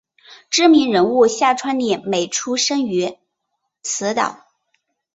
[0.49, 3.19] 知名人物夏川里美出身于
[3.83, 4.43] 此岛。